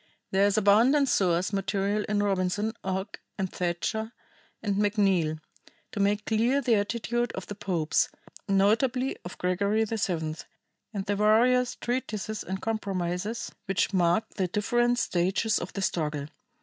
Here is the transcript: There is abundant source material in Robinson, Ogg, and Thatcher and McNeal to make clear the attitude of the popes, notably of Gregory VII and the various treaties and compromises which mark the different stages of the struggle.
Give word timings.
There 0.31 0.47
is 0.47 0.57
abundant 0.57 1.09
source 1.09 1.53
material 1.53 2.03
in 2.09 2.23
Robinson, 2.23 2.73
Ogg, 2.83 3.19
and 3.37 3.53
Thatcher 3.53 4.13
and 4.63 4.75
McNeal 4.77 5.39
to 5.91 5.99
make 5.99 6.25
clear 6.25 6.59
the 6.59 6.73
attitude 6.73 7.31
of 7.33 7.45
the 7.45 7.53
popes, 7.53 8.09
notably 8.47 9.15
of 9.23 9.37
Gregory 9.37 9.83
VII 9.85 10.37
and 10.91 11.05
the 11.05 11.15
various 11.15 11.75
treaties 11.75 12.43
and 12.43 12.59
compromises 12.63 13.51
which 13.65 13.93
mark 13.93 14.27
the 14.37 14.47
different 14.47 14.97
stages 14.97 15.59
of 15.59 15.71
the 15.73 15.83
struggle. 15.83 16.25